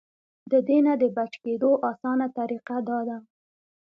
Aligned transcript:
د 0.51 0.53
دې 0.67 0.77
نه 0.85 0.93
د 1.01 1.03
بچ 1.15 1.33
کېدو 1.43 1.71
اسانه 1.89 2.27
طريقه 2.37 2.75
دا 2.89 2.99
ده- 3.07 3.17